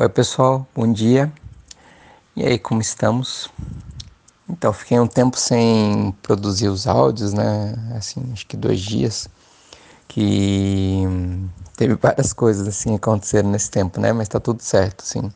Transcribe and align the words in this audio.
Oi 0.00 0.08
pessoal, 0.08 0.64
bom 0.76 0.92
dia. 0.92 1.28
E 2.36 2.46
aí, 2.46 2.56
como 2.56 2.80
estamos? 2.80 3.50
Então, 4.48 4.72
fiquei 4.72 4.96
um 5.00 5.08
tempo 5.08 5.36
sem 5.36 6.14
produzir 6.22 6.68
os 6.68 6.86
áudios, 6.86 7.32
né? 7.32 7.74
Assim, 7.96 8.22
acho 8.32 8.46
que 8.46 8.56
dois 8.56 8.78
dias. 8.78 9.28
Que 10.06 11.02
teve 11.76 11.96
várias 12.00 12.32
coisas 12.32 12.68
assim 12.68 12.94
aconteceram 12.94 13.50
nesse 13.50 13.72
tempo, 13.72 14.00
né? 14.00 14.12
Mas 14.12 14.28
tá 14.28 14.38
tudo 14.38 14.62
certo, 14.62 15.02
assim. 15.02 15.32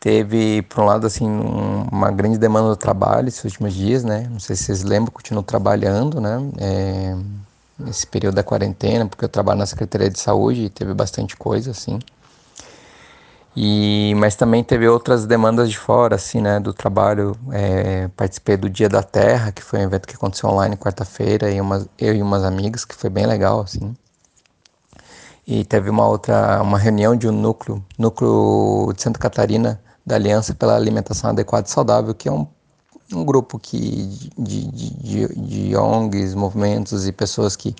Teve, 0.00 0.62
por 0.62 0.82
um 0.82 0.84
lado, 0.84 1.06
assim, 1.06 1.28
um, 1.28 1.82
uma 1.84 2.10
grande 2.10 2.36
demanda 2.36 2.70
do 2.70 2.76
trabalho 2.76 3.28
esses 3.28 3.44
últimos 3.44 3.74
dias, 3.74 4.02
né? 4.02 4.26
Não 4.28 4.40
sei 4.40 4.56
se 4.56 4.64
vocês 4.64 4.82
lembram, 4.82 5.12
continuo 5.12 5.44
trabalhando, 5.44 6.20
né? 6.20 6.36
É, 6.58 7.16
nesse 7.78 8.08
período 8.08 8.34
da 8.34 8.42
quarentena, 8.42 9.06
porque 9.06 9.24
eu 9.24 9.28
trabalho 9.28 9.60
na 9.60 9.66
Secretaria 9.66 10.10
de 10.10 10.18
Saúde 10.18 10.62
e 10.62 10.68
teve 10.68 10.92
bastante 10.94 11.36
coisa, 11.36 11.70
assim. 11.70 12.00
E, 13.60 14.14
mas 14.14 14.36
também 14.36 14.62
teve 14.62 14.86
outras 14.88 15.26
demandas 15.26 15.68
de 15.68 15.76
fora, 15.76 16.14
assim, 16.14 16.40
né, 16.40 16.60
do 16.60 16.72
trabalho. 16.72 17.36
É, 17.50 18.06
participei 18.16 18.56
do 18.56 18.70
Dia 18.70 18.88
da 18.88 19.02
Terra, 19.02 19.50
que 19.50 19.60
foi 19.60 19.80
um 19.80 19.82
evento 19.82 20.06
que 20.06 20.14
aconteceu 20.14 20.48
online 20.48 20.76
quarta-feira, 20.76 21.50
e 21.50 21.60
uma, 21.60 21.84
eu 21.98 22.14
e 22.14 22.22
umas 22.22 22.44
amigas, 22.44 22.84
que 22.84 22.94
foi 22.94 23.10
bem 23.10 23.26
legal, 23.26 23.60
assim. 23.62 23.96
E 25.44 25.64
teve 25.64 25.90
uma 25.90 26.06
outra, 26.06 26.62
uma 26.62 26.78
reunião 26.78 27.16
de 27.16 27.26
um 27.26 27.32
núcleo, 27.32 27.84
núcleo 27.98 28.92
de 28.94 29.02
Santa 29.02 29.18
Catarina, 29.18 29.80
da 30.06 30.14
Aliança 30.14 30.54
pela 30.54 30.76
Alimentação 30.76 31.30
Adequada 31.30 31.66
e 31.66 31.70
Saudável, 31.70 32.14
que 32.14 32.28
é 32.28 32.32
um, 32.32 32.46
um 33.12 33.24
grupo 33.24 33.58
que, 33.58 34.30
de, 34.38 34.70
de, 34.70 34.90
de, 35.02 35.34
de 35.34 35.76
ONGs, 35.76 36.32
movimentos 36.36 37.08
e 37.08 37.12
pessoas 37.12 37.56
que 37.56 37.74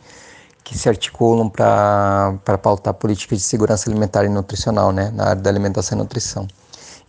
que 0.69 0.77
se 0.77 0.87
articulam 0.87 1.49
para 1.49 2.59
pautar 2.63 2.93
políticas 2.93 3.39
de 3.39 3.45
segurança 3.45 3.89
alimentar 3.89 4.27
e 4.27 4.29
nutricional, 4.29 4.93
né, 4.93 5.11
na 5.15 5.31
área 5.31 5.41
da 5.41 5.49
alimentação 5.49 5.97
e 5.97 6.01
nutrição. 6.03 6.47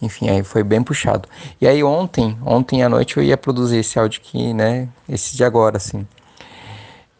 Enfim, 0.01 0.29
aí 0.29 0.43
foi 0.43 0.63
bem 0.63 0.81
puxado. 0.81 1.27
E 1.59 1.67
aí 1.67 1.83
ontem, 1.83 2.37
ontem 2.45 2.83
à 2.83 2.87
noite 2.87 3.17
eu 3.17 3.23
ia 3.23 3.35
produzir 3.35 3.79
esse 3.79 3.99
áudio 3.99 4.21
aqui, 4.23 4.53
né, 4.53 4.87
esse 5.09 5.35
de 5.35 5.43
agora, 5.43 5.75
assim. 5.75 6.07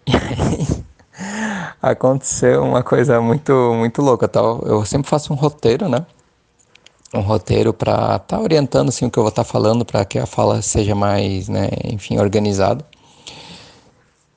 E 0.08 0.14
aí 0.14 0.84
aconteceu 1.82 2.64
uma 2.64 2.84
coisa 2.84 3.20
muito, 3.20 3.52
muito 3.74 4.02
louca, 4.02 4.26
tá? 4.26 4.40
Eu 4.40 4.86
sempre 4.86 5.10
faço 5.10 5.34
um 5.34 5.36
roteiro, 5.36 5.90
né, 5.90 6.06
um 7.14 7.20
roteiro 7.20 7.74
para 7.74 8.16
estar 8.16 8.20
tá 8.20 8.40
orientando, 8.40 8.88
assim, 8.88 9.08
o 9.08 9.12
que 9.12 9.20
eu 9.20 9.24
vou 9.24 9.30
estar 9.30 9.44
tá 9.44 9.50
falando, 9.50 9.84
para 9.84 10.06
que 10.06 10.18
a 10.18 10.26
fala 10.26 10.62
seja 10.62 10.96
mais, 10.96 11.50
né, 11.50 11.68
enfim, 11.84 12.18
organizada. 12.18 12.86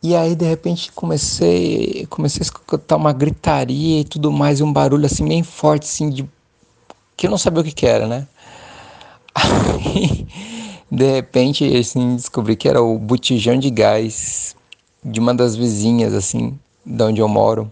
E 0.02 0.16
aí, 0.16 0.34
de 0.34 0.44
repente, 0.44 0.90
comecei, 0.90 2.06
comecei 2.10 2.40
a 2.40 2.42
escutar 2.42 2.96
uma 2.96 3.12
gritaria 3.12 4.00
e 4.00 4.04
tudo 4.04 4.32
mais, 4.32 4.58
e 4.58 4.62
um 4.64 4.72
barulho 4.72 5.06
assim, 5.06 5.26
bem 5.26 5.44
forte, 5.44 5.84
assim, 5.84 6.10
de... 6.10 6.28
que 7.16 7.26
eu 7.26 7.30
não 7.30 7.38
sabia 7.38 7.60
o 7.60 7.64
que, 7.64 7.70
que 7.70 7.86
era, 7.86 8.08
né? 8.08 8.26
Aí, 9.34 10.26
de 10.90 11.10
repente, 11.12 11.64
assim, 11.76 12.16
descobri 12.16 12.56
que 12.56 12.68
era 12.68 12.82
o 12.82 12.98
botijão 12.98 13.56
de 13.58 13.70
gás 13.70 14.56
de 15.04 15.20
uma 15.20 15.32
das 15.32 15.54
vizinhas, 15.54 16.14
assim, 16.14 16.58
de 16.84 17.02
onde 17.04 17.20
eu 17.20 17.28
moro. 17.28 17.70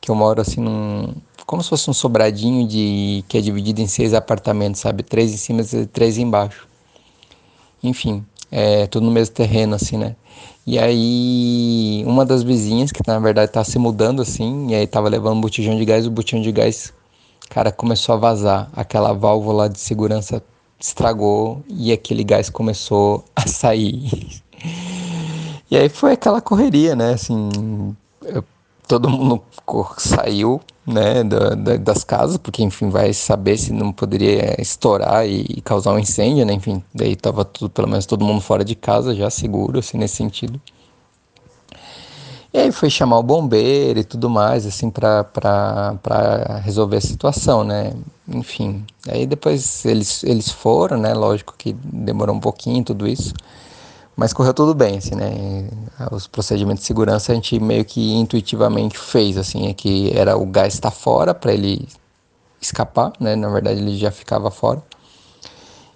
Que 0.00 0.10
eu 0.10 0.16
moro, 0.16 0.40
assim, 0.40 0.60
num... 0.60 1.14
como 1.46 1.62
se 1.62 1.68
fosse 1.68 1.88
um 1.88 1.94
sobradinho 1.94 2.66
de 2.66 3.24
que 3.28 3.38
é 3.38 3.40
dividido 3.40 3.80
em 3.80 3.86
seis 3.86 4.12
apartamentos, 4.12 4.80
sabe? 4.80 5.04
Três 5.04 5.32
em 5.32 5.36
cima 5.36 5.62
e 5.62 5.86
três 5.86 6.18
embaixo. 6.18 6.66
Enfim, 7.82 8.24
é 8.50 8.86
tudo 8.88 9.06
no 9.06 9.12
mesmo 9.12 9.34
terreno, 9.34 9.76
assim, 9.76 9.96
né? 9.96 10.16
E 10.70 10.78
aí, 10.78 12.04
uma 12.06 12.26
das 12.26 12.42
vizinhas, 12.42 12.92
que 12.92 13.00
na 13.06 13.18
verdade 13.18 13.50
tá 13.50 13.64
se 13.64 13.78
mudando 13.78 14.20
assim, 14.20 14.66
e 14.68 14.74
aí 14.74 14.86
tava 14.86 15.08
levando 15.08 15.38
um 15.38 15.40
botijão 15.40 15.74
de 15.74 15.82
gás, 15.82 16.06
o 16.06 16.10
botijão 16.10 16.42
de 16.42 16.52
gás, 16.52 16.92
cara, 17.48 17.72
começou 17.72 18.14
a 18.14 18.18
vazar. 18.18 18.68
Aquela 18.74 19.14
válvula 19.14 19.66
de 19.66 19.80
segurança 19.80 20.42
estragou 20.78 21.64
e 21.70 21.90
aquele 21.90 22.22
gás 22.22 22.50
começou 22.50 23.24
a 23.34 23.48
sair. 23.48 24.42
e 25.70 25.74
aí 25.78 25.88
foi 25.88 26.12
aquela 26.12 26.42
correria, 26.42 26.94
né? 26.94 27.14
Assim, 27.14 27.96
eu, 28.26 28.44
todo 28.88 29.08
mundo 29.10 29.42
saiu, 29.98 30.60
né, 30.86 31.22
da, 31.22 31.50
da, 31.50 31.76
das 31.76 32.02
casas, 32.02 32.38
porque 32.38 32.62
enfim 32.62 32.88
vai 32.88 33.12
saber 33.12 33.58
se 33.58 33.72
não 33.72 33.92
poderia 33.92 34.60
estourar 34.60 35.28
e, 35.28 35.42
e, 35.42 35.60
causar 35.60 35.92
um 35.92 35.98
incêndio, 35.98 36.46
né, 36.46 36.54
enfim, 36.54 36.82
daí 36.94 37.14
tava 37.14 37.44
tudo, 37.44 37.70
pelo 37.70 37.86
menos 37.86 38.06
todo 38.06 38.24
mundo 38.24 38.40
fora 38.40 38.64
de 38.64 38.74
casa 38.74 39.14
já 39.14 39.28
seguro, 39.28 39.78
assim, 39.78 39.98
nesse 39.98 40.16
sentido. 40.16 40.58
E 42.52 42.58
aí 42.58 42.72
foi 42.72 42.88
chamar 42.88 43.18
o 43.18 43.22
bombeiro 43.22 44.00
e 44.00 44.04
tudo 44.04 44.30
mais, 44.30 44.64
assim, 44.64 44.88
para 44.90 46.62
resolver 46.64 46.96
a 46.96 47.00
situação, 47.02 47.62
né, 47.62 47.92
enfim. 48.26 48.86
Aí 49.06 49.26
depois 49.26 49.84
eles, 49.84 50.24
eles 50.24 50.50
foram, 50.50 50.96
né, 50.96 51.12
lógico 51.12 51.54
que 51.58 51.74
demorou 51.74 52.34
um 52.34 52.40
pouquinho 52.40 52.82
tudo 52.82 53.06
isso, 53.06 53.34
mas 54.18 54.32
correu 54.32 54.52
tudo 54.52 54.74
bem, 54.74 54.98
assim, 54.98 55.14
né? 55.14 55.68
Os 56.10 56.26
procedimentos 56.26 56.80
de 56.80 56.88
segurança 56.88 57.30
a 57.30 57.34
gente 57.36 57.60
meio 57.60 57.84
que 57.84 58.14
intuitivamente 58.14 58.98
fez, 58.98 59.36
assim, 59.38 59.68
é 59.68 59.72
que 59.72 60.10
era 60.12 60.36
o 60.36 60.44
gás 60.44 60.74
estar 60.74 60.90
tá 60.90 60.96
fora 60.96 61.32
para 61.32 61.52
ele 61.52 61.86
escapar, 62.60 63.12
né? 63.20 63.36
Na 63.36 63.48
verdade 63.48 63.78
ele 63.78 63.96
já 63.96 64.10
ficava 64.10 64.50
fora. 64.50 64.82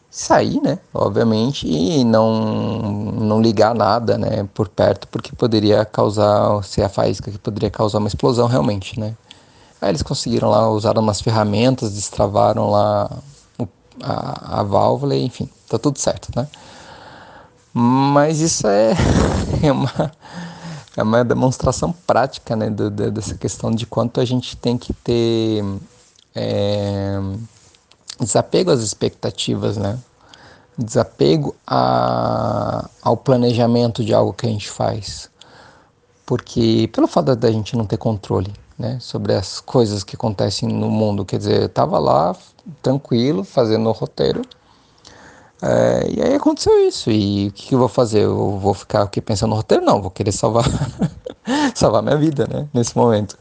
Sair, 0.09 0.61
né? 0.61 0.79
Obviamente, 0.95 1.67
e 1.67 2.05
não, 2.05 3.11
não 3.11 3.43
ligar 3.43 3.75
nada, 3.75 4.17
né? 4.17 4.49
Por 4.55 4.69
perto, 4.69 5.09
porque 5.09 5.35
poderia 5.35 5.85
causar, 5.85 6.63
ser 6.63 6.83
a 6.83 6.89
faísca 6.89 7.29
que 7.29 7.39
poderia 7.39 7.71
causar 7.71 7.99
uma 7.99 8.07
explosão 8.07 8.47
realmente, 8.47 9.01
né? 9.01 9.17
Aí 9.81 9.89
eles 9.91 10.03
conseguiram 10.03 10.49
lá, 10.49 10.71
usaram 10.71 11.03
umas 11.03 11.21
ferramentas, 11.21 11.93
destravaram 11.95 12.71
lá 12.71 13.11
a, 14.01 14.61
a 14.61 14.63
válvula, 14.63 15.17
enfim, 15.17 15.51
tá 15.69 15.77
tudo 15.77 15.99
certo, 15.99 16.29
né? 16.37 16.47
Mas 17.73 18.41
isso 18.41 18.67
é, 18.67 18.93
é, 19.63 19.73
uma, 19.73 20.13
é 20.97 21.03
uma 21.03 21.25
demonstração 21.25 21.93
prática 21.93 22.55
né, 22.55 22.69
do, 22.69 22.91
do, 22.91 23.11
dessa 23.11 23.35
questão 23.35 23.71
de 23.71 23.87
quanto 23.87 24.21
a 24.21 24.25
gente 24.25 24.57
tem 24.57 24.77
que 24.77 24.93
ter 24.93 25.65
é, 26.35 27.19
desapego 28.21 28.71
às 28.71 28.81
expectativas, 28.81 29.77
né? 29.77 29.99
desapego 30.77 31.55
a, 31.67 32.89
ao 33.03 33.17
planejamento 33.17 34.05
de 34.05 34.15
algo 34.15 34.33
que 34.33 34.47
a 34.47 34.49
gente 34.49 34.71
faz. 34.71 35.31
Porque, 36.25 36.89
pelo 36.93 37.07
fato 37.07 37.35
da 37.37 37.51
gente 37.51 37.77
não 37.77 37.85
ter 37.85 37.97
controle 37.97 38.53
né, 38.79 38.99
sobre 39.01 39.35
as 39.35 39.61
coisas 39.61 40.03
que 40.03 40.17
acontecem 40.17 40.69
no 40.69 40.91
mundo, 40.91 41.25
quer 41.25 41.39
dizer, 41.39 41.61
eu 41.61 41.67
estava 41.67 41.99
lá 41.99 42.35
tranquilo, 42.81 43.45
fazendo 43.45 43.89
o 43.89 43.93
roteiro 43.93 44.43
é, 45.63 46.11
e 46.11 46.21
aí 46.21 46.35
aconteceu 46.35 46.89
isso. 46.89 47.11
E 47.11 47.49
o 47.49 47.53
que, 47.53 47.69
que, 47.69 47.75
eu 47.75 47.79
vou 47.79 47.89
fazer? 47.89 48.25
Eu 48.25 48.59
vou 48.59 48.75
ficar 48.75 49.03
aqui 49.03 49.21
pensando 49.21 49.51
no 49.51 49.57
roteiro? 49.57 49.85
Não, 49.85 50.03
vou 50.03 50.11
querer 50.11 50.33
salvar, 50.33 50.65
salvar 51.75 52.03
minha 52.03 52.17
vida, 52.17 52.49
né? 52.49 52.69
Nesse 52.75 52.97
momento. 52.97 53.39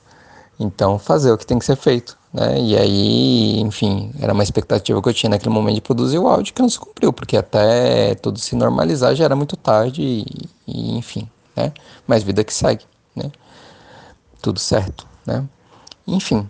Então, 0.59 0.99
fazer 0.99 1.31
o 1.31 1.37
que 1.37 1.45
tem 1.45 1.57
que 1.57 1.65
ser 1.65 1.75
feito, 1.75 2.15
né? 2.31 2.61
E 2.61 2.77
aí, 2.77 3.59
enfim, 3.59 4.13
era 4.19 4.31
uma 4.31 4.43
expectativa 4.43 5.01
que 5.01 5.09
eu 5.09 5.13
tinha 5.13 5.31
naquele 5.31 5.49
momento 5.49 5.75
de 5.75 5.81
produzir 5.81 6.19
o 6.19 6.27
áudio 6.27 6.53
que 6.53 6.61
não 6.61 6.69
se 6.69 6.79
cumpriu, 6.79 7.11
porque 7.11 7.35
até 7.35 8.13
tudo 8.15 8.37
se 8.37 8.55
normalizar 8.55 9.15
já 9.15 9.25
era 9.25 9.35
muito 9.35 9.57
tarde 9.57 10.03
e, 10.03 10.25
e 10.67 10.97
enfim, 10.97 11.27
né? 11.55 11.73
Mas 12.05 12.21
vida 12.21 12.43
que 12.43 12.53
segue, 12.53 12.85
né? 13.15 13.31
Tudo 14.39 14.59
certo, 14.59 15.07
né? 15.25 15.43
Enfim, 16.05 16.47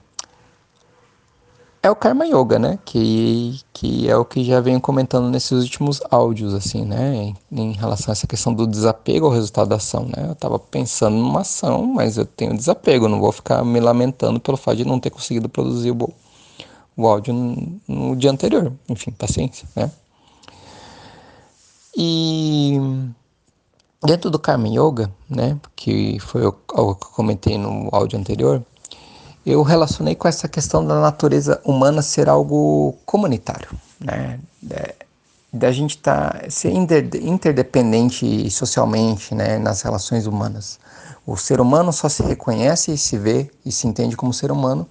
é 1.84 1.90
o 1.90 1.96
Karma 1.96 2.26
Yoga, 2.28 2.60
né? 2.60 2.78
Que, 2.86 3.60
que 3.74 4.08
é 4.08 4.16
o 4.16 4.24
que 4.24 4.44
já 4.44 4.60
venho 4.60 4.80
comentando 4.80 5.30
nesses 5.30 5.64
últimos 5.64 6.00
áudios, 6.12 6.54
assim, 6.54 6.86
né? 6.86 7.34
Em, 7.52 7.72
relação 7.74 8.12
a 8.12 8.14
essa 8.14 8.28
questão 8.28 8.54
do 8.54 8.68
desapego 8.68 9.26
ao 9.26 9.32
resultado 9.32 9.70
da 9.70 9.78
ação, 9.78 10.06
né? 10.06 10.28
Eu 10.30 10.36
tava 10.36 10.60
pensando 10.60 11.18
numa 11.18 11.42
ação, 11.42 11.86
mas 11.86 12.18
eu 12.18 12.26
tenho 12.26 12.56
desapego, 12.56 13.08
não 13.08 13.20
vou 13.20 13.32
ficar 13.32 13.66
me 13.66 13.80
lamentando 13.80 14.40
pelo 14.40 14.58
fato 14.58 14.78
de 14.78 14.86
não 14.86 15.00
ter 15.00 15.10
conseguido 15.10 15.50
produzir 15.50 15.92
o, 15.92 16.14
o 16.96 17.08
áudio 17.08 17.34
no, 17.34 17.82
no 17.88 18.16
dia 18.16 18.30
anterior. 18.30 18.72
Enfim, 18.88 19.12
paciência, 19.12 19.68
né? 19.76 19.92
E 21.98 22.80
dentro 24.06 24.30
do 24.30 24.38
Karma 24.38 24.68
Yoga, 24.68 25.12
né? 25.28 25.60
Que 25.76 26.20
foi 26.20 26.46
o, 26.46 26.50
o 26.50 26.96
que 26.96 27.06
eu 27.06 27.12
comentei 27.12 27.58
no 27.58 27.90
áudio 27.92 28.20
anterior 28.20 28.64
eu 29.46 29.64
relacionei 29.64 30.16
com 30.16 30.28
essa 30.28 30.48
questão 30.48 30.86
da 30.86 31.00
natureza 31.00 31.60
humana 31.64 32.02
ser 32.02 32.30
algo 32.30 32.96
comunitário, 33.06 33.70
né? 34.00 34.40
Da 35.52 35.72
gente 35.72 35.98
tá, 35.98 36.44
ser 36.50 36.72
interdependente 36.72 38.50
socialmente 38.50 39.36
né, 39.36 39.58
nas 39.58 39.82
relações 39.82 40.26
humanas. 40.26 40.80
O 41.26 41.36
ser 41.36 41.60
humano 41.60 41.92
só 41.92 42.08
se 42.08 42.24
reconhece 42.24 42.94
e 42.94 42.98
se 42.98 43.18
vê 43.18 43.52
e 43.66 43.72
se 43.72 43.86
entende 43.86 44.16
como 44.16 44.34
ser 44.34 44.52
humano 44.52 44.88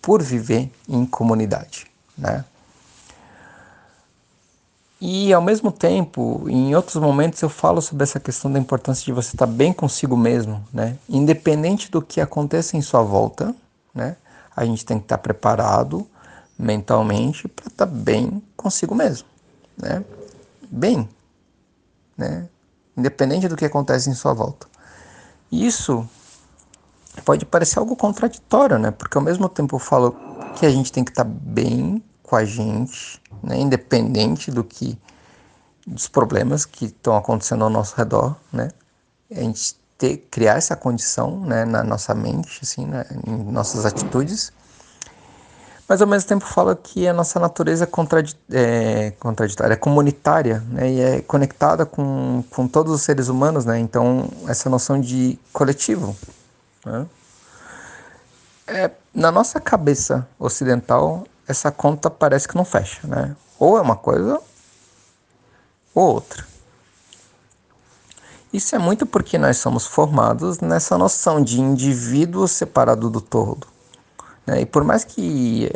por 0.00 0.22
viver 0.22 0.70
em 0.88 1.04
comunidade. 1.04 1.86
Né? 2.16 2.44
E 5.00 5.32
ao 5.32 5.42
mesmo 5.42 5.70
tempo, 5.70 6.44
em 6.48 6.74
outros 6.74 6.96
momentos 6.96 7.40
eu 7.42 7.48
falo 7.48 7.80
sobre 7.80 8.02
essa 8.04 8.18
questão 8.18 8.50
da 8.50 8.58
importância 8.58 9.04
de 9.04 9.12
você 9.12 9.36
estar 9.36 9.46
bem 9.46 9.72
consigo 9.72 10.16
mesmo, 10.16 10.64
né? 10.72 10.96
independente 11.08 11.90
do 11.90 12.00
que 12.00 12.20
aconteça 12.20 12.76
em 12.76 12.82
sua 12.82 13.02
volta, 13.02 13.54
né? 13.94 14.16
A 14.54 14.64
gente 14.64 14.84
tem 14.84 14.98
que 14.98 15.04
estar 15.04 15.18
preparado 15.18 16.08
mentalmente 16.58 17.46
para 17.46 17.68
estar 17.68 17.86
tá 17.86 17.92
bem 17.92 18.42
consigo 18.56 18.94
mesmo, 18.94 19.28
né? 19.76 20.04
Bem, 20.70 21.08
né? 22.16 22.48
Independente 22.96 23.48
do 23.48 23.56
que 23.56 23.64
acontece 23.64 24.10
em 24.10 24.14
sua 24.14 24.34
volta. 24.34 24.66
Isso 25.50 26.08
pode 27.24 27.44
parecer 27.44 27.78
algo 27.78 27.96
contraditório, 27.96 28.78
né? 28.78 28.90
Porque 28.90 29.16
ao 29.16 29.24
mesmo 29.24 29.48
tempo 29.48 29.76
eu 29.76 29.80
falo 29.80 30.16
que 30.56 30.66
a 30.66 30.70
gente 30.70 30.92
tem 30.92 31.04
que 31.04 31.10
estar 31.10 31.24
tá 31.24 31.30
bem 31.30 32.02
com 32.22 32.36
a 32.36 32.44
gente, 32.44 33.20
né? 33.42 33.58
Independente 33.58 34.50
do 34.50 34.64
que 34.64 34.98
dos 35.86 36.08
problemas 36.08 36.64
que 36.64 36.86
estão 36.86 37.16
acontecendo 37.16 37.64
ao 37.64 37.70
nosso 37.70 37.96
redor, 37.96 38.36
né? 38.52 38.68
A 39.30 39.40
gente 39.40 39.76
ter, 39.98 40.18
criar 40.30 40.56
essa 40.56 40.76
condição, 40.76 41.40
né, 41.40 41.64
na 41.64 41.84
nossa 41.84 42.14
mente, 42.14 42.60
assim, 42.62 42.86
né, 42.86 43.04
em 43.26 43.52
nossas 43.52 43.84
atitudes 43.84 44.52
mas 45.88 46.02
ao 46.02 46.06
mesmo 46.06 46.28
tempo 46.28 46.44
fala 46.44 46.76
que 46.76 47.08
a 47.08 47.14
nossa 47.14 47.40
natureza 47.40 47.88
é, 48.52 49.06
é 49.06 49.10
contraditória, 49.12 49.72
é 49.72 49.76
comunitária, 49.76 50.62
né, 50.68 50.90
e 50.90 51.00
é 51.00 51.20
conectada 51.22 51.86
com, 51.86 52.44
com 52.50 52.68
todos 52.68 52.92
os 52.92 53.00
seres 53.00 53.28
humanos, 53.28 53.64
né, 53.64 53.78
então 53.78 54.28
essa 54.46 54.68
noção 54.68 55.00
de 55.00 55.38
coletivo. 55.50 56.14
Né, 56.84 57.06
é, 58.66 58.90
na 59.14 59.32
nossa 59.32 59.58
cabeça 59.58 60.28
ocidental, 60.38 61.24
essa 61.48 61.72
conta 61.72 62.10
parece 62.10 62.46
que 62.46 62.54
não 62.54 62.66
fecha, 62.66 63.00
né, 63.06 63.34
ou 63.58 63.78
é 63.78 63.80
uma 63.80 63.96
coisa 63.96 64.38
ou 65.94 66.14
outra. 66.16 66.46
Isso 68.52 68.74
é 68.74 68.78
muito 68.78 69.04
porque 69.04 69.36
nós 69.36 69.58
somos 69.58 69.86
formados 69.86 70.60
nessa 70.60 70.96
noção 70.96 71.42
de 71.42 71.60
indivíduo 71.60 72.48
separado 72.48 73.10
do 73.10 73.20
todo. 73.20 73.66
Né? 74.46 74.62
E 74.62 74.66
por 74.66 74.82
mais 74.82 75.04
que 75.04 75.70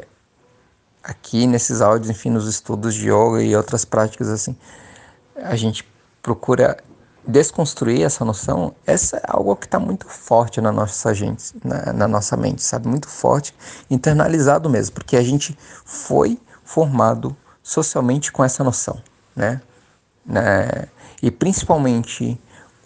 aqui 1.03 1.47
nesses 1.47 1.81
áudios, 1.83 2.09
enfim, 2.09 2.31
nos 2.31 2.49
estudos 2.49 2.95
de 2.95 3.09
yoga 3.11 3.43
e 3.43 3.55
outras 3.55 3.85
práticas 3.85 4.29
assim, 4.29 4.57
a 5.37 5.57
gente 5.57 5.87
procura 6.23 6.79
desconstruir 7.27 8.03
essa 8.03 8.25
noção, 8.25 8.75
essa 8.87 9.17
é 9.19 9.23
algo 9.29 9.55
que 9.55 9.67
está 9.67 9.79
muito 9.79 10.09
forte 10.09 10.61
na 10.61 10.73
nossa 10.73 11.15
gente, 11.15 11.55
na, 11.63 11.93
na, 11.93 12.09
nossa 12.09 12.37
mente, 12.37 12.63
sabe? 12.63 12.89
Muito 12.89 13.09
forte, 13.09 13.55
internalizado 13.91 14.69
mesmo, 14.69 14.95
porque 14.95 15.17
a 15.17 15.23
gente 15.23 15.57
foi 15.85 16.39
formado 16.65 17.37
socialmente 17.63 18.33
com 18.33 18.43
essa 18.43 18.65
noção, 18.65 19.01
né? 19.37 19.61
né? 20.25 20.89
E 21.23 21.31
principalmente 21.31 22.41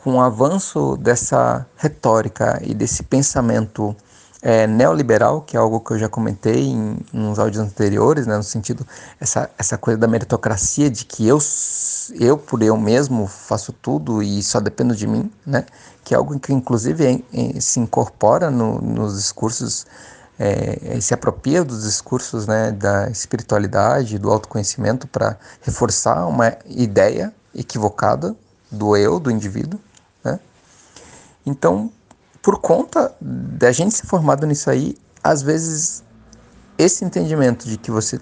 com 0.07 0.19
o 0.19 0.21
avanço 0.21 0.97
dessa 0.99 1.67
retórica 1.77 2.63
e 2.63 2.73
desse 2.73 3.03
pensamento 3.03 3.93
é, 4.41 4.65
neoliberal, 4.65 5.41
que 5.41 5.57
é 5.57 5.59
algo 5.59 5.81
que 5.81 5.95
eu 5.95 5.99
já 5.99 6.09
comentei 6.09 6.69
em, 6.69 6.97
em 7.13 7.27
uns 7.27 7.41
áudios 7.41 7.61
anteriores, 7.61 8.25
né, 8.25 8.37
no 8.37 8.43
sentido 8.45 8.87
essa, 9.21 9.51
essa 9.59 9.77
coisa 9.77 9.99
da 9.99 10.07
meritocracia 10.07 10.89
de 10.89 11.05
que 11.05 11.27
eu 11.27 11.41
eu 12.21 12.39
por 12.39 12.63
eu 12.63 12.77
mesmo 12.77 13.27
faço 13.27 13.73
tudo 13.73 14.23
e 14.23 14.41
só 14.45 14.61
dependo 14.61 14.95
de 14.95 15.09
mim, 15.09 15.29
né, 15.45 15.67
que 16.05 16.15
é 16.15 16.17
algo 16.17 16.39
que 16.39 16.53
inclusive 16.53 17.05
é, 17.05 17.57
é, 17.57 17.61
se 17.61 17.81
incorpora 17.81 18.49
no, 18.49 18.81
nos 18.81 19.17
discursos 19.17 19.87
é, 20.39 21.01
se 21.01 21.15
apropria 21.15 21.65
dos 21.65 21.83
discursos 21.83 22.47
né, 22.47 22.71
da 22.71 23.11
espiritualidade, 23.11 24.21
do 24.21 24.31
autoconhecimento 24.31 25.09
para 25.09 25.37
reforçar 25.63 26.25
uma 26.29 26.57
ideia 26.65 27.35
equivocada 27.53 28.37
do 28.71 28.97
eu, 28.97 29.19
do 29.19 29.33
indivíduo. 29.33 29.81
Né? 30.27 30.41
Então, 31.45 31.93
por 32.43 32.59
conta 32.59 33.15
da 33.21 33.71
gente 33.71 33.95
ser 33.95 34.07
formado 34.07 34.47
nisso 34.47 34.69
aí, 34.69 34.97
às 35.23 35.43
vezes 35.43 36.05
esse 36.77 37.05
entendimento 37.05 37.67
de 37.67 37.79
que 37.79 37.91
você 37.91 38.21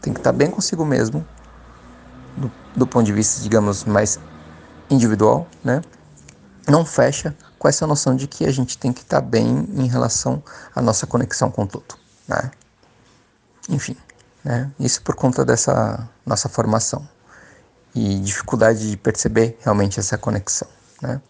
tem 0.00 0.12
que 0.12 0.20
estar 0.20 0.32
bem 0.32 0.50
consigo 0.50 0.84
mesmo, 0.84 1.26
do, 2.36 2.50
do 2.74 2.86
ponto 2.86 3.04
de 3.04 3.12
vista, 3.12 3.42
digamos, 3.42 3.84
mais 3.84 4.18
individual, 4.90 5.46
né? 5.62 5.82
Não 6.66 6.84
fecha 6.84 7.36
com 7.58 7.68
essa 7.68 7.86
noção 7.86 8.14
de 8.16 8.26
que 8.26 8.44
a 8.44 8.50
gente 8.50 8.78
tem 8.78 8.92
que 8.92 9.00
estar 9.00 9.20
bem 9.20 9.68
em 9.74 9.86
relação 9.86 10.42
à 10.74 10.80
nossa 10.80 11.06
conexão 11.06 11.50
com 11.50 11.66
tudo, 11.66 11.94
né? 12.26 12.50
Enfim, 13.68 13.96
né? 14.42 14.70
Isso 14.78 15.02
por 15.02 15.14
conta 15.14 15.44
dessa 15.44 16.08
nossa 16.24 16.48
formação 16.48 17.06
e 17.94 18.18
dificuldade 18.20 18.90
de 18.90 18.96
perceber 18.96 19.58
realmente 19.60 19.98
essa 19.98 20.16
conexão, 20.16 20.68
né? 21.00 21.20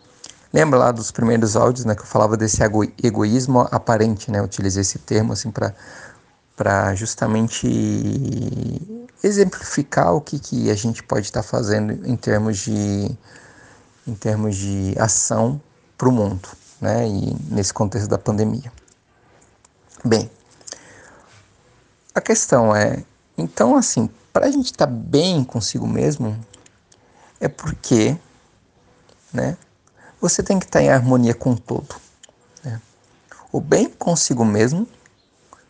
Lembra 0.52 0.78
lá 0.78 0.92
dos 0.92 1.10
primeiros 1.10 1.56
áudios, 1.56 1.84
né, 1.84 1.94
que 1.94 2.00
eu 2.00 2.06
falava 2.06 2.36
desse 2.36 2.62
egoísmo 3.02 3.68
aparente, 3.70 4.30
né? 4.30 4.40
Utilizei 4.40 4.80
esse 4.80 4.98
termo 4.98 5.32
assim 5.32 5.50
para 5.50 5.74
para 6.56 6.92
justamente 6.96 7.68
exemplificar 9.22 10.12
o 10.12 10.20
que, 10.20 10.40
que 10.40 10.68
a 10.70 10.74
gente 10.74 11.04
pode 11.04 11.26
estar 11.26 11.42
tá 11.42 11.48
fazendo 11.48 12.04
em 12.04 12.16
termos 12.16 12.58
de 12.58 13.16
em 14.06 14.14
termos 14.14 14.56
de 14.56 14.94
ação 14.98 15.60
para 15.96 16.08
o 16.08 16.12
mundo, 16.12 16.48
né? 16.80 17.06
E 17.06 17.36
nesse 17.50 17.72
contexto 17.72 18.08
da 18.08 18.18
pandemia. 18.18 18.72
Bem, 20.04 20.30
a 22.14 22.20
questão 22.20 22.74
é, 22.74 23.04
então 23.36 23.76
assim, 23.76 24.08
para 24.32 24.46
a 24.46 24.50
gente 24.50 24.66
estar 24.66 24.86
tá 24.86 24.92
bem 24.92 25.44
consigo 25.44 25.86
mesmo, 25.86 26.38
é 27.40 27.48
porque, 27.48 28.16
né? 29.32 29.56
você 30.20 30.42
tem 30.42 30.58
que 30.58 30.66
estar 30.66 30.82
em 30.82 30.88
harmonia 30.88 31.34
com 31.34 31.54
todo. 31.54 31.94
Né? 32.64 32.80
O 33.52 33.60
bem 33.60 33.88
consigo 33.88 34.44
mesmo 34.44 34.86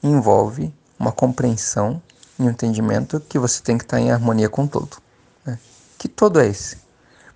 envolve 0.02 0.74
uma 0.98 1.12
compreensão 1.12 2.02
e 2.38 2.42
um 2.42 2.50
entendimento 2.50 3.20
que 3.20 3.38
você 3.38 3.62
tem 3.62 3.76
que 3.76 3.84
estar 3.84 4.00
em 4.00 4.10
harmonia 4.10 4.48
com 4.48 4.66
todo. 4.66 4.96
Né? 5.44 5.58
Que 5.98 6.08
todo 6.08 6.40
é 6.40 6.46
esse? 6.46 6.78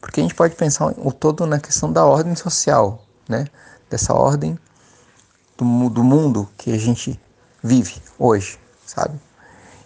Porque 0.00 0.20
a 0.20 0.22
gente 0.22 0.34
pode 0.34 0.54
pensar 0.54 0.86
o 0.98 1.12
todo 1.12 1.46
na 1.46 1.60
questão 1.60 1.92
da 1.92 2.04
ordem 2.04 2.34
social, 2.34 3.04
né? 3.28 3.46
dessa 3.88 4.14
ordem 4.14 4.58
do, 5.56 5.90
do 5.90 6.02
mundo 6.02 6.48
que 6.56 6.72
a 6.72 6.78
gente 6.78 7.20
vive 7.62 8.02
hoje, 8.18 8.58
sabe? 8.86 9.20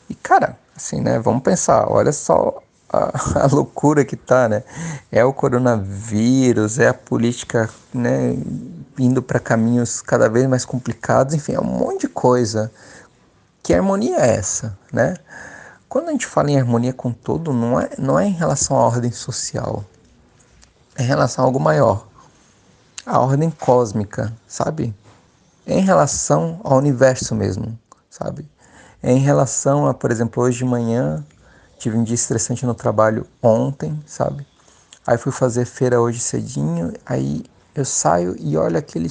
E 0.09 0.15
cara, 0.15 0.59
assim, 0.75 1.01
né? 1.01 1.19
Vamos 1.19 1.43
pensar, 1.43 1.91
olha 1.91 2.13
só 2.13 2.63
a, 2.93 3.43
a, 3.45 3.47
loucura 3.47 4.05
que 4.05 4.17
tá, 4.17 4.49
né? 4.49 4.63
É 5.11 5.25
o 5.25 5.33
coronavírus, 5.33 6.79
é 6.79 6.89
a 6.89 6.95
política, 6.95 7.69
né, 7.93 8.37
indo 8.99 9.23
para 9.23 9.41
caminhos 9.41 10.01
cada 10.01 10.29
vez 10.29 10.47
mais 10.47 10.65
complicados, 10.65 11.35
enfim, 11.35 11.53
é 11.53 11.61
um 11.61 11.65
monte 11.65 12.03
de 12.03 12.09
coisa. 12.09 12.71
Que 13.63 13.75
harmonia 13.75 14.17
é 14.17 14.37
essa, 14.37 14.79
né? 14.93 15.17
Quando 15.89 16.09
a 16.09 16.13
gente 16.13 16.27
fala 16.27 16.51
em 16.51 16.59
harmonia 16.59 16.93
com 16.93 17.13
todo, 17.13 17.53
não 17.53 17.81
é, 17.81 17.91
não 17.99 18.19
é 18.19 18.27
em 18.27 18.33
relação 18.33 18.77
à 18.77 18.81
ordem 18.81 19.11
social, 19.11 19.85
é 20.97 21.03
em 21.03 21.07
relação 21.07 21.45
a 21.45 21.49
algo 21.49 21.61
maior, 21.61 22.07
a 23.05 23.19
ordem 23.21 23.51
cósmica, 23.51 24.33
sabe? 24.47 24.95
É 25.67 25.79
em 25.79 25.83
relação 25.83 26.61
ao 26.63 26.79
universo 26.79 27.35
mesmo, 27.35 27.79
sabe? 28.09 28.49
É 29.03 29.13
em 29.13 29.19
relação 29.19 29.87
a, 29.87 29.95
por 29.95 30.11
exemplo, 30.11 30.43
hoje 30.43 30.59
de 30.59 30.65
manhã 30.65 31.25
Tive 31.79 31.97
um 31.97 32.05
dia 32.05 32.15
estressante 32.15 32.65
no 32.65 32.75
trabalho 32.75 33.27
ontem, 33.43 34.03
sabe? 34.07 34.47
Aí 35.07 35.19
fui 35.19 35.31
fazer 35.31 35.65
feira 35.65 36.01
hoje 36.01 36.19
cedinho, 36.19 36.93
aí 37.05 37.45
eu 37.75 37.85
saio 37.85 38.35
e 38.39 38.57
olho 38.57 38.79
aquele 38.79 39.09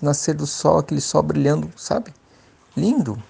nascer 0.00 0.34
do 0.34 0.46
sol, 0.46 0.78
aquele 0.78 1.00
sol 1.00 1.22
brilhando, 1.22 1.70
sabe? 1.76 2.14
Lindo. 2.76 3.20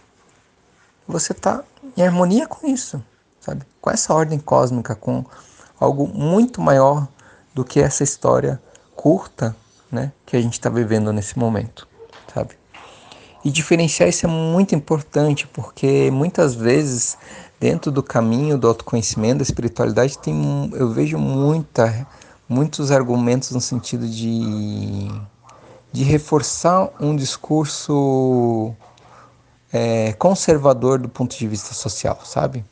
Você 1.08 1.34
tá 1.34 1.64
em 1.96 2.02
harmonia 2.02 2.46
com 2.46 2.66
isso, 2.66 3.02
sabe? 3.40 3.62
Com 3.80 3.90
essa 3.90 4.14
ordem 4.14 4.38
cósmica, 4.38 4.94
com 4.94 5.24
algo 5.78 6.06
muito 6.06 6.60
maior 6.60 7.08
do 7.54 7.64
que 7.64 7.80
essa 7.80 8.02
história 8.02 8.60
curta, 8.94 9.56
né, 9.90 10.12
que 10.26 10.36
a 10.36 10.40
gente 10.40 10.54
está 10.54 10.68
vivendo 10.68 11.12
nesse 11.12 11.38
momento, 11.38 11.86
sabe? 12.32 12.56
E 13.44 13.50
diferenciar 13.50 14.08
isso 14.08 14.24
é 14.24 14.28
muito 14.28 14.74
importante, 14.74 15.46
porque 15.46 16.10
muitas 16.10 16.54
vezes 16.54 17.18
dentro 17.60 17.90
do 17.90 18.02
caminho 18.02 18.58
do 18.58 18.68
autoconhecimento, 18.68 19.38
da 19.38 19.42
espiritualidade, 19.42 20.18
tem, 20.18 20.70
eu 20.74 20.90
vejo 20.90 21.18
muita, 21.18 22.06
muitos 22.48 22.90
argumentos 22.90 23.50
no 23.50 23.60
sentido 23.60 24.06
de, 24.06 25.08
de 25.92 26.04
reforçar 26.04 26.90
um 27.00 27.16
discurso 27.16 28.74
é, 29.72 30.12
conservador 30.14 30.98
do 30.98 31.08
ponto 31.08 31.36
de 31.36 31.48
vista 31.48 31.74
social, 31.74 32.20
sabe? 32.24 32.64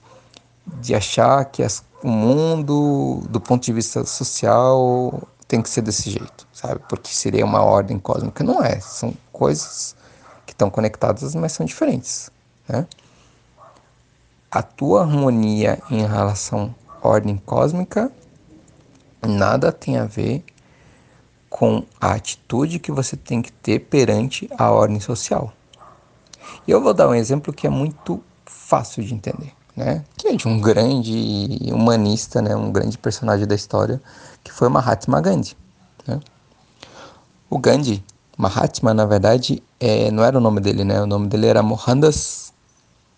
De 0.81 0.95
achar 0.95 1.45
que 1.47 1.63
as, 1.63 1.83
o 2.03 2.09
mundo, 2.09 3.23
do 3.29 3.41
ponto 3.41 3.65
de 3.65 3.73
vista 3.73 4.05
social, 4.05 5.23
tem 5.49 5.61
que 5.61 5.69
ser 5.69 5.83
desse 5.83 6.11
jeito, 6.11 6.47
sabe? 6.53 6.81
Porque 6.89 7.13
seria 7.13 7.45
uma 7.45 7.63
ordem 7.63 7.99
cósmica. 7.99 8.45
Não 8.45 8.63
é, 8.63 8.81
são 8.81 9.15
coisas 9.33 9.97
que 10.47 10.53
estão 10.53 10.71
conectadas, 10.71 11.35
mas 11.35 11.53
são 11.53 11.67
diferentes, 11.67 12.31
né? 12.69 12.87
A 14.53 14.63
tua 14.63 15.01
harmonia 15.01 15.83
em 15.91 16.07
relação 16.07 16.75
à 17.03 17.09
ordem 17.09 17.39
cósmica 17.39 18.13
nada 19.27 19.73
tem 19.73 19.97
a 19.97 20.05
ver 20.05 20.45
com 21.49 21.85
a 21.99 22.13
atitude 22.13 22.79
que 22.79 22.93
você 22.93 23.17
tem 23.17 23.41
que 23.41 23.51
ter 23.51 23.79
perante 23.79 24.51
a 24.59 24.71
ordem 24.71 25.01
social. 25.01 25.53
E 26.67 26.71
eu 26.71 26.83
vou 26.83 26.93
dar 26.93 27.09
um 27.09 27.15
exemplo 27.15 27.53
que 27.53 27.67
é 27.67 27.71
muito 27.71 28.23
fácil 28.45 29.03
de 29.03 29.15
entender, 29.15 29.53
né? 29.75 30.05
Que 30.17 30.29
é 30.29 30.37
de 30.37 30.47
um 30.47 30.61
grande 30.61 31.71
humanista, 31.73 32.43
né? 32.43 32.55
Um 32.55 32.71
grande 32.71 32.99
personagem 32.99 33.47
da 33.47 33.55
história, 33.55 34.03
que 34.45 34.53
foi 34.53 34.69
Mahatma 34.69 35.21
Gandhi, 35.21 35.57
né? 36.07 36.21
O 37.49 37.59
Gandhi, 37.59 38.05
Mahatma, 38.37 38.93
na 38.93 39.07
verdade, 39.07 39.63
é, 39.79 40.11
não 40.11 40.25
era 40.25 40.37
o 40.37 40.41
nome 40.41 40.61
dele, 40.61 40.85
né? 40.85 41.01
O 41.01 41.07
nome 41.07 41.29
dele 41.29 41.47
era 41.47 41.63
Mohandas 41.63 42.52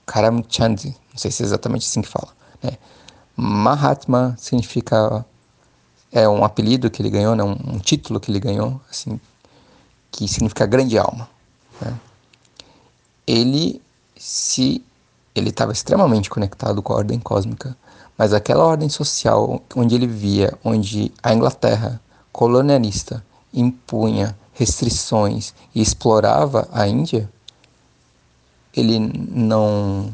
Karamchand, 0.07 0.85
não 0.85 1.17
sei 1.17 1.31
se 1.31 1.43
é 1.43 1.47
exatamente 1.47 1.87
assim 1.87 2.03
que 2.03 2.09
fala, 2.09 2.29
né? 2.63 2.73
Mahatma 3.37 4.37
significa 4.39 5.25
é 6.13 6.29
um 6.29 6.45
apelido 6.45 6.89
que 6.89 7.03
ele 7.03 7.11
ganhou, 7.11 7.35
né? 7.35 7.43
um, 7.43 7.57
um 7.75 7.79
título 7.79 8.21
que 8.21 8.31
ele 8.31 8.39
ganhou, 8.39 8.81
assim, 8.89 9.21
que 10.13 10.29
significa 10.29 10.65
grande 10.65 10.97
alma. 10.97 11.29
Né? 11.81 11.93
Ele 13.27 13.83
se 14.17 14.83
ele 15.35 15.51
estava 15.51 15.73
extremamente 15.73 16.31
conectado 16.31 16.81
com 16.81 16.93
a 16.93 16.97
ordem 16.97 17.19
cósmica, 17.19 17.77
mas 18.17 18.33
aquela 18.33 18.65
ordem 18.65 18.89
social 18.89 19.61
onde 19.75 19.97
ele 19.97 20.07
via, 20.07 20.57
onde 20.63 21.13
a 21.21 21.35
Inglaterra 21.35 22.01
colonialista 22.31 23.25
impunha 23.53 24.37
restrições 24.53 25.53
e 25.75 25.83
explorava 25.83 26.69
a 26.73 26.87
Índia, 26.87 27.29
ele 28.77 28.99
não 28.99 30.13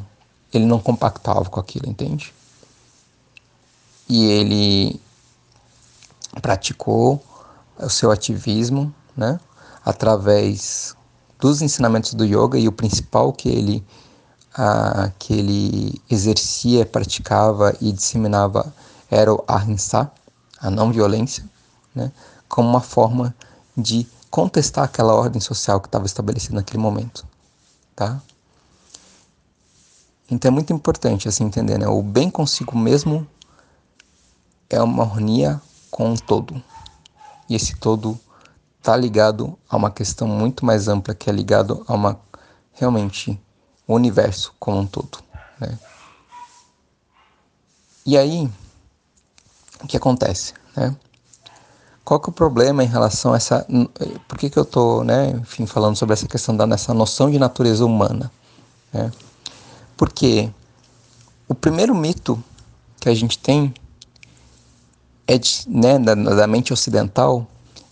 ele 0.52 0.66
não 0.66 0.80
compactava 0.80 1.48
com 1.48 1.60
aquilo, 1.60 1.88
entende? 1.88 2.34
E 4.08 4.24
ele 4.24 5.00
praticou 6.42 7.24
o 7.78 7.88
seu 7.88 8.10
ativismo, 8.10 8.92
né, 9.16 9.38
através 9.84 10.94
dos 11.38 11.62
ensinamentos 11.62 12.14
do 12.14 12.24
yoga 12.24 12.58
e 12.58 12.68
o 12.68 12.72
principal 12.72 13.32
que 13.32 13.48
ele 13.48 13.84
que 15.18 15.32
ele 15.32 16.02
exercia, 16.10 16.84
praticava 16.84 17.74
e 17.80 17.92
disseminava 17.92 18.74
era 19.10 19.32
o 19.32 19.42
ahimsa, 19.46 20.10
a 20.60 20.70
não 20.70 20.92
violência, 20.92 21.44
né, 21.94 22.12
como 22.48 22.68
uma 22.68 22.80
forma 22.80 23.34
de 23.76 24.06
contestar 24.30 24.84
aquela 24.84 25.14
ordem 25.14 25.40
social 25.40 25.80
que 25.80 25.88
estava 25.88 26.04
estabelecida 26.04 26.56
naquele 26.56 26.78
momento, 26.78 27.26
tá? 27.96 28.20
Então 30.30 30.48
é 30.48 30.52
muito 30.52 30.72
importante 30.72 31.28
assim 31.28 31.44
entender, 31.44 31.78
né? 31.78 31.88
O 31.88 32.02
bem 32.02 32.30
consigo 32.30 32.78
mesmo 32.78 33.26
é 34.68 34.80
uma 34.80 35.02
harmonia 35.02 35.60
com 35.90 36.10
um 36.10 36.16
todo. 36.16 36.62
E 37.48 37.56
esse 37.56 37.74
todo 37.76 38.18
está 38.78 38.96
ligado 38.96 39.58
a 39.68 39.76
uma 39.76 39.90
questão 39.90 40.28
muito 40.28 40.64
mais 40.64 40.88
ampla, 40.88 41.14
que 41.14 41.28
é 41.28 41.32
ligado 41.32 41.84
a 41.86 41.94
uma 41.94 42.18
realmente 42.72 43.38
o 43.86 43.94
universo 43.94 44.54
como 44.58 44.78
um 44.78 44.86
todo. 44.86 45.18
Né? 45.58 45.78
E 48.06 48.16
aí, 48.16 48.48
o 49.82 49.86
que 49.86 49.96
acontece? 49.96 50.54
Né? 50.76 50.96
Qual 52.04 52.18
que 52.18 52.30
é 52.30 52.32
o 52.32 52.34
problema 52.34 52.82
em 52.82 52.86
relação 52.86 53.34
a 53.34 53.36
essa... 53.36 53.66
Por 54.26 54.38
que, 54.38 54.48
que 54.48 54.58
eu 54.58 54.62
estou, 54.62 55.04
né, 55.04 55.30
enfim, 55.30 55.66
falando 55.66 55.96
sobre 55.96 56.14
essa 56.14 56.26
questão 56.26 56.56
da 56.56 56.66
nessa 56.66 56.94
noção 56.94 57.30
de 57.30 57.38
natureza 57.38 57.84
humana? 57.84 58.30
Né? 58.92 59.12
Porque 60.00 60.50
o 61.46 61.54
primeiro 61.54 61.94
mito 61.94 62.42
que 62.98 63.06
a 63.06 63.14
gente 63.14 63.38
tem 63.38 63.74
é 65.26 65.36
de, 65.36 65.62
né, 65.68 65.98
da, 65.98 66.14
da, 66.14 66.46
mente 66.46 66.72
ocidental 66.72 67.46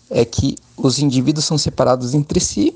é 0.09 0.25
que 0.25 0.55
os 0.75 0.97
indivíduos 0.97 1.45
são 1.45 1.55
separados 1.55 2.15
entre 2.15 2.39
si, 2.39 2.73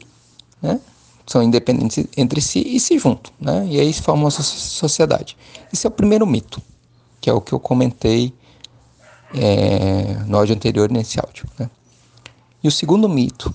né, 0.62 0.80
são 1.26 1.42
independentes 1.42 2.06
entre 2.16 2.40
si 2.42 2.60
e 2.60 2.80
se 2.80 3.00
juntam, 3.00 3.34
né, 3.42 3.66
e 3.68 3.80
aí 3.80 3.92
se 3.92 4.04
forma 4.04 4.26
uma 4.26 4.30
sociedade. 4.30 5.36
Esse 5.74 5.88
é 5.88 5.90
o 5.90 5.92
primeiro 5.92 6.28
mito, 6.28 6.62
que 7.20 7.28
é 7.28 7.34
o 7.34 7.42
que 7.42 7.54
eu 7.54 7.60
comentei 7.60 8.32
é, 9.34 10.14
no 10.28 10.38
áudio 10.38 10.54
anterior 10.54 10.92
nesse 10.92 11.20
áudio. 11.20 11.50
Né. 11.58 11.68
E 12.64 12.68
o 12.68 12.72
segundo 12.72 13.10
mito, 13.10 13.52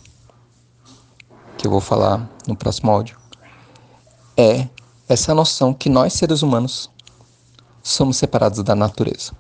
que 1.57 1.69
eu 1.69 1.71
vou 1.71 1.81
falar 1.81 2.29
no 2.49 2.57
próximo 2.57 2.91
áudio, 2.91 3.17
é 4.37 4.67
essa 5.09 5.35
noção 5.35 5.73
que 5.73 5.89
nós 5.89 6.13
seres 6.13 6.43
humanos 6.43 6.91
somos 7.83 8.17
separados 8.17 8.63
da 8.63 8.75
natureza. 8.75 9.33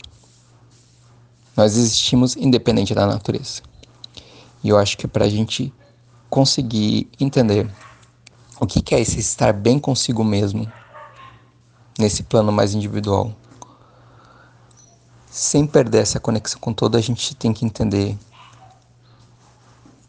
Nós 1.56 1.76
existimos 1.76 2.36
independente 2.36 2.94
da 2.94 3.06
natureza. 3.06 3.62
E 4.62 4.68
eu 4.68 4.78
acho 4.78 4.96
que 4.96 5.06
para 5.06 5.24
a 5.24 5.28
gente 5.28 5.72
conseguir 6.30 7.08
entender 7.20 7.70
o 8.60 8.66
que 8.66 8.94
é 8.94 9.00
esse 9.00 9.18
estar 9.20 9.52
bem 9.52 9.78
consigo 9.78 10.24
mesmo, 10.24 10.70
nesse 11.98 12.22
plano 12.22 12.50
mais 12.52 12.74
individual, 12.74 13.32
sem 15.30 15.66
perder 15.66 15.98
essa 16.02 16.18
conexão 16.18 16.60
com 16.60 16.72
todo, 16.72 16.96
a 16.96 17.00
gente 17.00 17.34
tem 17.34 17.52
que 17.52 17.64
entender, 17.64 18.16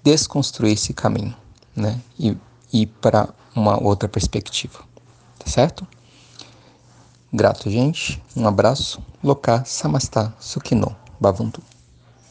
desconstruir 0.04 0.74
esse 0.74 0.94
caminho, 0.94 1.36
né? 1.76 2.00
E 2.18 2.38
ir 2.72 2.86
para 2.86 3.30
uma 3.56 3.82
outra 3.82 4.08
perspectiva, 4.08 4.80
certo? 5.50 5.86
Grato, 7.32 7.70
gente. 7.70 8.22
Um 8.36 8.48
abraço. 8.48 9.02
Loka 9.24 9.64
Samastha 9.66 10.34
Sukhino. 10.40 10.96
Bavuntu. 11.20 11.62